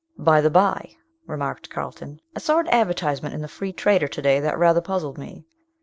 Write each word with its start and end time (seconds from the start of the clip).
By 0.17 0.41
the 0.41 0.49
by," 0.49 0.95
remarked 1.27 1.69
Carlton, 1.69 2.21
"I 2.35 2.39
saw 2.39 2.57
an 2.57 2.67
advertisement 2.69 3.35
in 3.35 3.41
the 3.43 3.47
Free 3.47 3.71
Trader 3.71 4.07
to 4.07 4.21
day 4.23 4.39
that 4.39 4.57
rather 4.57 4.81
puzzled 4.81 5.19
me. 5.19 5.45